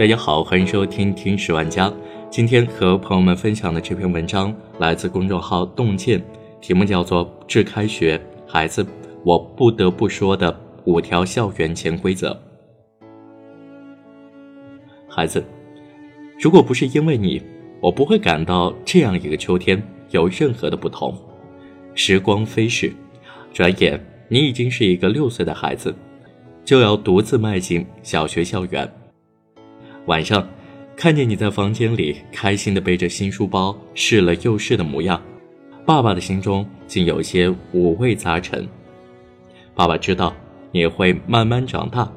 [0.00, 1.92] 大家好，欢迎收听听十万家。
[2.30, 6.18] 今天和朋友们分享的这篇文章来自公众号洞见，
[6.58, 8.18] 题目叫做《致开学
[8.48, 8.82] 孩子，
[9.26, 12.30] 我不得不说的五条校园潜规则》。
[15.06, 15.44] 孩子，
[16.40, 17.42] 如果不是因为你，
[17.82, 21.14] 我不会感到这样一个秋天有任何的不同。
[21.94, 22.90] 时光飞逝，
[23.52, 25.94] 转眼你已经是一个六岁的孩子，
[26.64, 28.90] 就要独自迈进小学校园。
[30.06, 30.46] 晚上，
[30.96, 35.20] 看见你在房间里开心的背着新书包试了又试的模样，
[35.86, 38.66] 爸爸的心中竟有些五味杂陈。
[39.74, 40.34] 爸爸知道
[40.72, 42.10] 你会慢慢长大，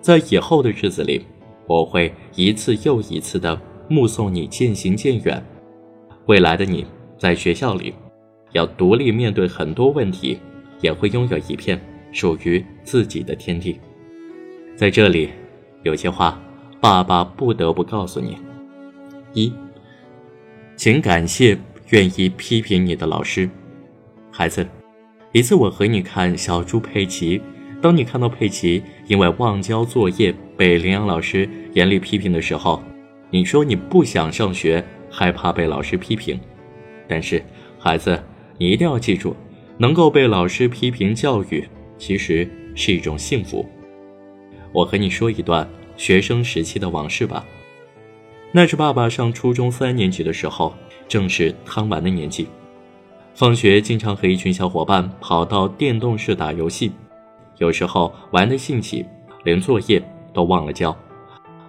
[0.00, 1.24] 在以后的日子里，
[1.66, 5.42] 我会一次又一次的目送你渐行渐远。
[6.24, 6.84] 未来的你
[7.18, 7.94] 在学校里，
[8.52, 10.38] 要独立面对很多问题，
[10.80, 11.80] 也会拥有一片
[12.12, 13.78] 属于自己的天地。
[14.74, 15.28] 在这里，
[15.84, 16.42] 有些话。
[16.86, 18.38] 爸爸不得不告诉你：
[19.32, 19.52] 一，
[20.76, 23.50] 请感谢愿意批评你的老师。
[24.30, 24.64] 孩子，
[25.32, 27.40] 一次我和你看《小猪佩奇》，
[27.82, 32.80] 当你看到佩奇因为忘交作业被羚羊老师严厉批评的时候，
[33.32, 36.38] 你说你不想上学，害怕被老师批评。
[37.08, 37.42] 但是，
[37.80, 38.22] 孩子，
[38.58, 39.34] 你一定要记住，
[39.76, 43.66] 能够被老师批评教育，其实是一种幸福。
[44.70, 45.68] 我和你说一段。
[45.96, 47.44] 学生时期的往事吧。
[48.52, 50.74] 那是爸爸上初中三年级的时候，
[51.08, 52.48] 正是贪玩的年纪。
[53.34, 56.90] 放学经常和一群小伙伴跑到电动室打游戏，
[57.58, 59.04] 有时候玩的兴起，
[59.44, 60.02] 连作业
[60.32, 60.96] 都忘了交。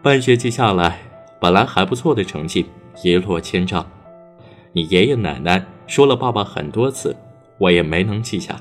[0.00, 1.00] 半学期下来，
[1.40, 2.66] 本来还不错的成绩
[3.02, 3.84] 一落千丈。
[4.72, 7.16] 你爷爷奶奶说了爸爸很多次，
[7.58, 8.54] 我也没能记下。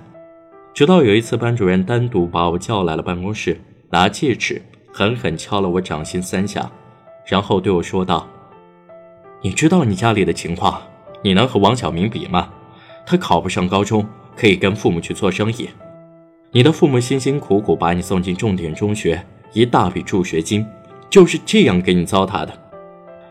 [0.73, 4.59] 直到有一次，班主任单独把我叫来了办公室，拿戒尺。
[4.97, 6.67] 狠狠敲了我掌心三下，
[7.23, 8.27] 然后对我说道
[9.43, 10.81] ：“你知道你家里的情况，
[11.21, 12.49] 你能和王小明比吗？
[13.05, 14.03] 他考不上高中，
[14.35, 15.69] 可以跟父母去做生意。
[16.49, 20.65] 你的父母辛辛苦苦把你送进重点中学，一大笔助学金，
[21.11, 22.51] 就是这样给你糟蹋的。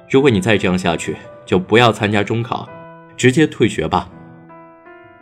[0.08, 2.68] 如果你再这样下去，就不要参加中考，
[3.16, 4.08] 直接退学吧。”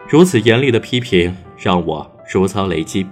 [0.07, 3.07] 如此严厉的批评让我如遭雷击。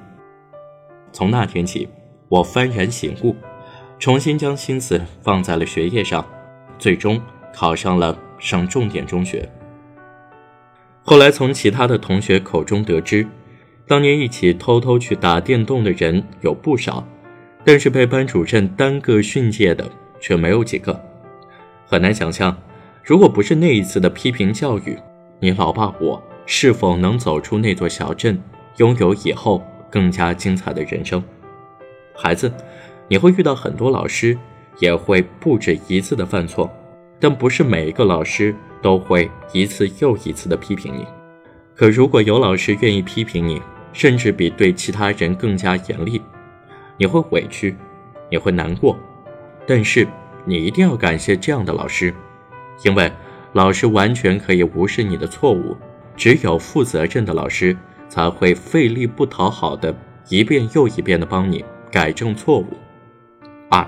[1.12, 1.88] 从那天起。
[2.32, 3.36] 我幡然醒悟，
[3.98, 6.24] 重新将心思放在了学业上，
[6.78, 7.20] 最终
[7.52, 9.46] 考上了省重点中学。
[11.02, 13.28] 后来从其他的同学口中得知，
[13.86, 17.06] 当年一起偷偷去打电动的人有不少，
[17.66, 19.86] 但是被班主任单个训诫的
[20.18, 20.98] 却没有几个。
[21.86, 22.56] 很难想象，
[23.04, 24.98] 如果不是那一次的批评教育，
[25.38, 28.42] 你老爸我是否能走出那座小镇，
[28.78, 31.22] 拥有以后更加精彩的人生？
[32.14, 32.52] 孩子，
[33.08, 34.36] 你会遇到很多老师，
[34.78, 36.70] 也会不止一次的犯错，
[37.18, 41.06] 但不是每一个老师都会一次又一次的批评你。
[41.74, 43.60] 可如果有老师愿意批评你，
[43.92, 46.20] 甚至比对其他人更加严厉，
[46.96, 47.74] 你会委屈，
[48.30, 48.96] 你会难过，
[49.66, 50.06] 但是
[50.44, 52.14] 你一定要感谢这样的老师，
[52.84, 53.10] 因为
[53.52, 55.76] 老师完全可以无视你的错误，
[56.16, 57.76] 只有负责任的老师
[58.08, 59.94] 才会费力不讨好的
[60.28, 61.64] 一遍又一遍的帮你。
[61.92, 62.66] 改正错误。
[63.68, 63.86] 二，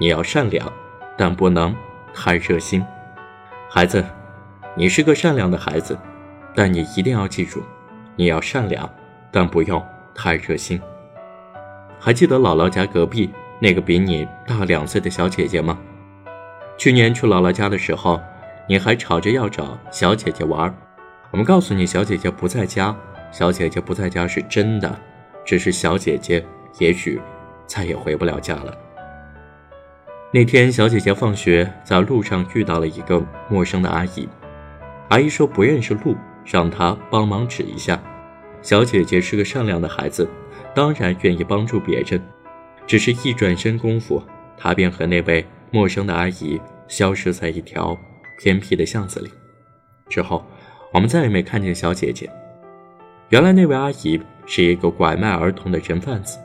[0.00, 0.70] 你要善良，
[1.16, 1.72] 但不能
[2.12, 2.84] 太热心。
[3.70, 4.04] 孩子，
[4.74, 5.96] 你是个善良的孩子，
[6.56, 7.62] 但你一定要记住，
[8.16, 8.92] 你要善良，
[9.30, 9.80] 但不用
[10.12, 10.82] 太热心。
[12.00, 13.30] 还记得姥姥家隔壁
[13.60, 15.78] 那个比你大两岁的小姐姐吗？
[16.76, 18.20] 去年去姥姥家的时候，
[18.66, 20.74] 你还吵着要找小姐姐玩。
[21.30, 22.92] 我们告诉你，小姐姐不在家。
[23.30, 25.00] 小姐姐不在家是真的，
[25.44, 26.44] 只是小姐姐。
[26.78, 27.20] 也许
[27.66, 28.76] 再也回不了家了。
[30.32, 34.28] 那天，小姐姐放学在路上遇到了一个陌生的阿姨，
[35.08, 36.14] 阿姨说不认识路，
[36.44, 38.00] 让她帮忙指一下。
[38.62, 40.28] 小姐姐是个善良的孩子，
[40.74, 42.22] 当然愿意帮助别人。
[42.86, 44.22] 只是一转身功夫，
[44.56, 47.98] 她便和那位陌生的阿姨消失在一条
[48.38, 49.30] 偏僻的巷子里。
[50.08, 50.44] 之后，
[50.92, 52.30] 我们再也没看见小姐姐。
[53.30, 56.38] 原来，那位阿姨是一个拐卖儿童的人贩子。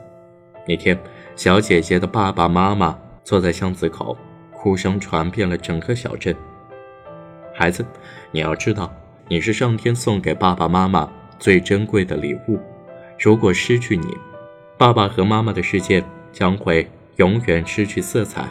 [0.68, 0.98] 那天，
[1.36, 4.16] 小姐姐的爸爸妈妈坐在巷子口，
[4.52, 6.34] 哭声传遍了整个小镇。
[7.54, 7.86] 孩子，
[8.32, 8.92] 你要知道，
[9.28, 11.08] 你是上天送给爸爸妈妈
[11.38, 12.58] 最珍贵的礼物。
[13.16, 14.08] 如果失去你，
[14.76, 16.02] 爸爸和妈妈的世界
[16.32, 18.44] 将会永远失去色彩，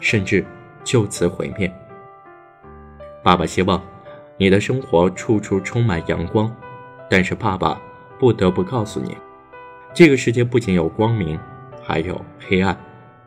[0.00, 0.44] 甚至
[0.84, 1.70] 就此毁灭。
[3.24, 3.82] 爸爸希望
[4.36, 6.54] 你的生活处处充满阳光，
[7.10, 7.80] 但是爸爸
[8.20, 9.16] 不得不告诉你，
[9.92, 11.36] 这个世界不仅有光明。
[11.88, 12.76] 还有黑暗，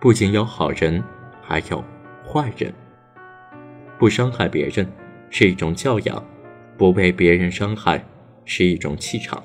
[0.01, 1.01] 不仅有好人，
[1.41, 1.81] 还有
[2.27, 2.73] 坏人。
[3.97, 4.85] 不伤害别人
[5.29, 6.21] 是一种教养，
[6.77, 8.03] 不被别人伤害
[8.43, 9.41] 是一种气场。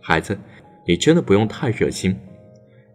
[0.00, 0.38] 孩子，
[0.86, 2.18] 你真的不用太热心，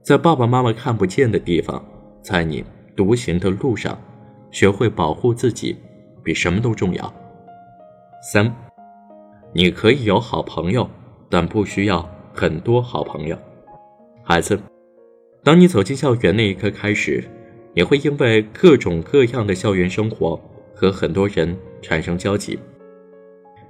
[0.02, 1.86] 在爸爸妈妈看不见的地方，
[2.24, 2.66] 在你
[2.96, 3.96] 独行的路上，
[4.50, 5.78] 学会保护自己，
[6.24, 7.14] 比什么都重要。
[8.34, 8.52] 三，
[9.54, 10.90] 你可以有好朋友，
[11.30, 13.38] 但不需要很多好朋友。
[14.24, 14.60] 孩子，
[15.50, 17.24] 当你走进校园那一刻开始，
[17.74, 20.40] 你会因为各种各样的校园生活
[20.76, 22.60] 和很多人产生交集。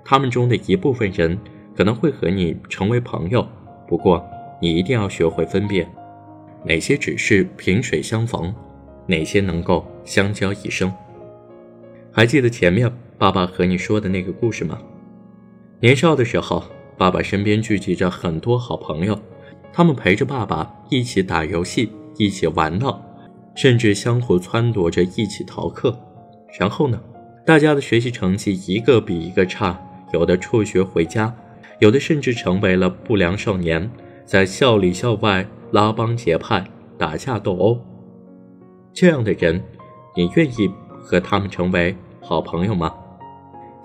[0.04, 1.40] 他们中的一部分人
[1.78, 3.48] 可能会和你成为朋友，
[3.88, 4.22] 不过
[4.62, 5.90] 你一定要学会分辨，
[6.66, 8.54] 哪些只是萍水相逢，
[9.08, 10.92] 哪些能够相交一生。
[12.12, 14.82] 还记得前面爸爸和你说的那个故事吗？
[15.80, 16.62] 年少的时候，
[16.98, 19.18] 爸爸身边聚集着很多好朋友。
[19.80, 23.02] 他们陪着爸爸一起打游戏，一起玩闹，
[23.56, 25.98] 甚至相互撺掇着一起逃课。
[26.60, 27.00] 然后呢，
[27.46, 29.80] 大家的学习成绩一个比一个差，
[30.12, 31.34] 有的辍学回家，
[31.80, 33.90] 有的甚至成为了不良少年，
[34.26, 36.62] 在校里校外拉帮结派、
[36.98, 37.80] 打架斗殴。
[38.92, 39.64] 这样的人，
[40.14, 40.70] 你愿意
[41.02, 42.94] 和他们成为好朋友吗？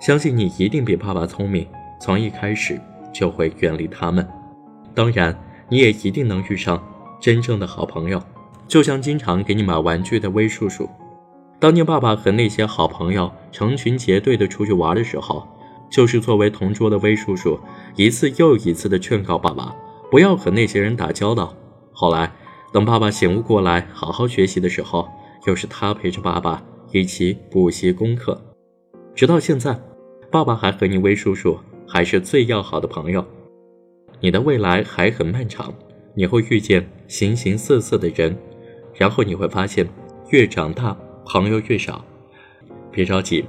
[0.01, 1.65] 相信你一定比爸爸聪明，
[2.01, 2.77] 从一开始
[3.13, 4.27] 就会远离他们。
[4.93, 5.33] 当然。
[5.69, 6.81] 你也一定能遇上
[7.19, 8.21] 真正的好朋友，
[8.67, 10.89] 就像经常给你买玩具的威叔叔。
[11.59, 15.47] 当年爸爸和那些好朋友成群结队的出去玩的时候，
[15.89, 17.59] 就是作为同桌的威叔叔，
[17.95, 19.73] 一次又一次的劝告爸爸
[20.11, 21.53] 不要和那些人打交道。
[21.93, 22.31] 后来，
[22.73, 25.07] 等爸爸醒悟过来，好好学习的时候，
[25.47, 28.39] 又是他陪着爸爸一起补习功课。
[29.15, 29.79] 直到现在，
[30.29, 31.57] 爸爸还和你威叔叔
[31.87, 33.25] 还是最要好的朋友。
[34.25, 35.71] 你的未来还很漫长，
[36.15, 38.35] 你会遇见形形色色的人，
[38.95, 39.87] 然后你会发现，
[40.31, 42.03] 越长大朋友越少。
[42.91, 43.45] 别着急，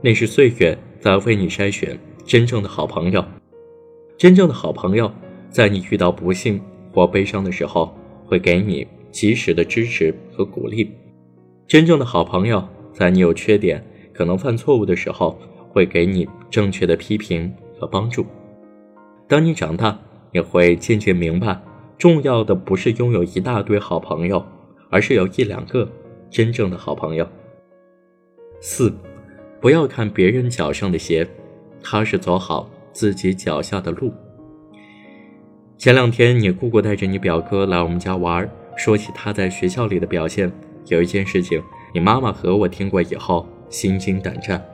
[0.00, 3.24] 那是岁月在为你筛选真正的好朋友。
[4.16, 5.10] 真正的好朋友，
[5.48, 6.60] 在你遇到不幸
[6.92, 7.92] 或悲伤的时候，
[8.24, 10.92] 会给你及时的支持和鼓励。
[11.66, 13.84] 真正的好朋友，在你有缺点、
[14.14, 15.36] 可能犯错误的时候，
[15.70, 18.24] 会给你正确的批评和帮助。
[19.26, 20.00] 当你长大。
[20.32, 21.60] 你会渐渐明白，
[21.98, 24.44] 重要的不是拥有一大堆好朋友，
[24.88, 25.90] 而是有一两个
[26.30, 27.26] 真正的好朋友。
[28.60, 28.94] 四，
[29.60, 31.26] 不要看别人脚上的鞋，
[31.82, 34.12] 踏实走好自己脚下的路。
[35.76, 40.52] 前两天，你姑姑带着你表哥来我们家玩，说起他在学校里的表现，
[40.86, 41.62] 有一件事情，
[41.92, 44.64] 你妈妈和我听过以后心惊胆战。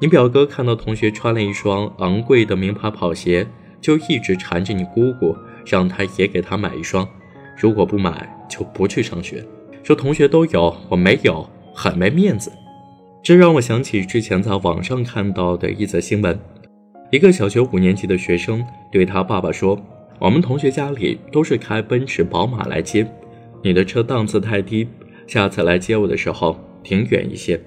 [0.00, 3.46] 你表哥看到同学穿了一双昂贵的名牌跑鞋。
[3.84, 5.36] 就一直缠着你姑姑，
[5.66, 7.06] 让她也给他买一双，
[7.54, 9.44] 如果不买就不去上学。
[9.82, 12.50] 说同学都有，我没有，很没面子。
[13.22, 16.38] 这让我想起之前在网上看到的一则新闻：
[17.10, 19.78] 一个小学五年级的学生对他爸爸说
[20.18, 23.06] ：“我们同学家里都是开奔驰、宝马来接，
[23.62, 24.88] 你的车档次太低，
[25.26, 27.60] 下次来接我的时候停远一些。”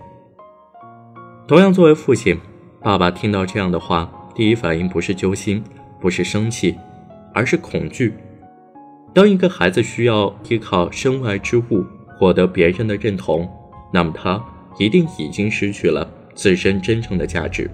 [1.47, 2.35] 同样作为父亲，
[2.81, 5.63] 爸爸听到这样的话，第一反应不是揪心。
[5.99, 6.75] 不是生气，
[7.33, 8.13] 而是恐惧。
[9.13, 11.83] 当一个孩子需要依靠身外之物
[12.17, 13.50] 获得别人的认同，
[13.91, 14.43] 那么他
[14.77, 17.69] 一定已经失去了自身真正的价值。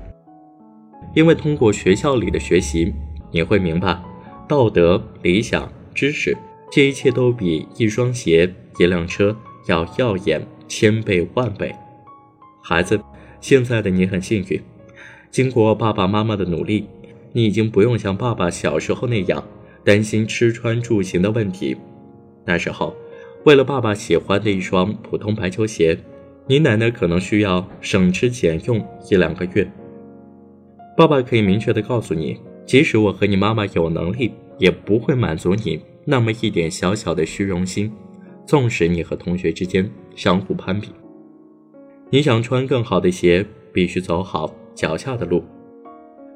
[1.14, 2.94] 因为通过学校里的学习，
[3.32, 4.02] 你会明白，
[4.48, 6.38] 道德、理想、知识，
[6.72, 9.36] 这一切都比一双鞋、一辆车
[9.68, 11.76] 要耀眼千倍万倍。
[12.64, 13.00] 孩子，
[13.42, 14.62] 现在的你很幸运，
[15.30, 16.88] 经过爸爸妈妈的努力。
[17.34, 19.44] 你已经不用像爸爸小时候那样
[19.84, 21.76] 担心吃穿住行的问题。
[22.46, 22.96] 那时候，
[23.44, 25.98] 为了爸爸喜欢的一双普通白球鞋，
[26.48, 29.70] 你奶奶可能需要省吃俭用一两个月。
[30.96, 37.92] 爸爸可以明确的告诉你，即使我和你妈妈有能力，也不会满足你那么一点小小的虚荣心。
[38.46, 40.90] 纵使你和同学之间相互攀比，
[42.10, 45.42] 你想穿更好的鞋，必须走好脚下的路。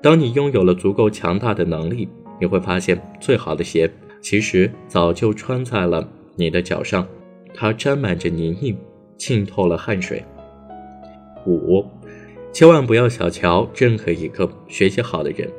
[0.02, 2.08] 当你拥有了足够强大的能力，
[2.40, 3.90] 你会发现最好的鞋
[4.22, 7.06] 其实早就穿在了你的脚上，
[7.54, 8.76] 它沾满着泥泞，
[9.18, 10.24] 浸透了汗水。
[11.48, 11.84] 五，
[12.54, 15.50] 千万不要小瞧任何一个学习好的人，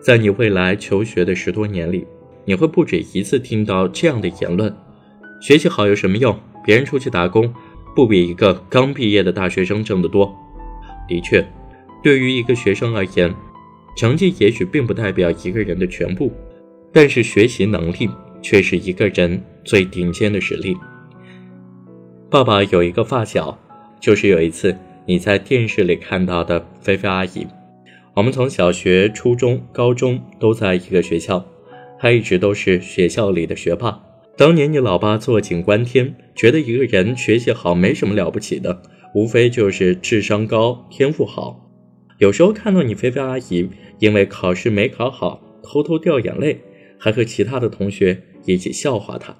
[0.00, 2.06] 在你未来求学的十多年里，
[2.44, 4.72] 你会不止一次听到这样的言论：
[5.40, 6.38] 学习好有什么用？
[6.64, 7.52] 别人出去打工，
[7.96, 10.32] 不比一个刚毕业的大学生挣得多。
[11.08, 11.44] 的确，
[12.00, 13.34] 对于一个学生而言。
[13.96, 16.32] 成绩也许并不代表一个人的全部，
[16.92, 18.08] 但是学习能力
[18.40, 20.76] 却是一个人最顶尖的实力。
[22.30, 23.58] 爸爸有一个发小，
[24.00, 27.46] 就是有一次你在电视里看到的菲菲阿姨。
[28.14, 31.44] 我们从小学、初中、高中都在一个学校，
[31.98, 34.00] 她一直都是学校里的学霸。
[34.36, 38.82] 当年你老爸坐井观天，觉得一个人学习好没什么了不起的，
[39.14, 41.71] 无非就是智商高、天赋好。
[42.22, 46.60] 有时候看到你菲菲阿姨因为考试没考好，偷偷掉眼泪，
[46.96, 49.36] 还和其他的同学一起笑话她。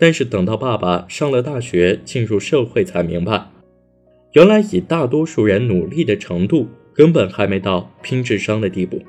[0.00, 3.52] 但是等到爸爸上了大学，进入社会，才明白，
[4.32, 9.00] 原来以大多数人努力的程度，根本还没到拼智商的地步。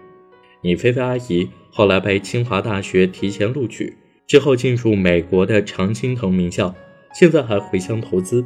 [0.62, 3.92] 你菲菲阿姨后来被清华大学提前录取，
[4.28, 6.76] 之后进入美国的常青藤名校，
[7.16, 8.46] 现在还回乡投资，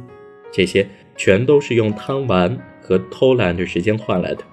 [0.52, 4.44] 这些全都是用贪玩和偷懒的时间换来的。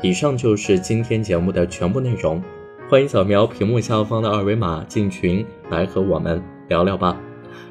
[0.00, 2.42] 以上就是今天节目的全部内容。
[2.88, 7.18] 欢迎扫描屏幕下方的二维码进群来和我们聊聊吧，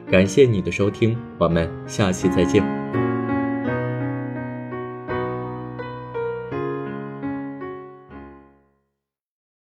[0.10, 2.81] 感谢你的收听，我们下期再见。